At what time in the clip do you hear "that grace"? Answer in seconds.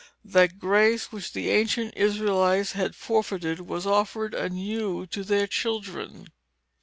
0.25-1.11